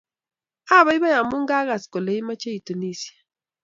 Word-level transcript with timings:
Apaipai 0.77 1.17
amun 1.19 1.43
kagas 1.49 1.83
kole 1.91 2.11
imoche 2.21 2.49
itunisye 2.59 3.11